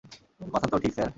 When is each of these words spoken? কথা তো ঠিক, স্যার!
কথা 0.53 0.67
তো 0.67 0.77
ঠিক, 0.79 0.93
স্যার! 0.93 1.09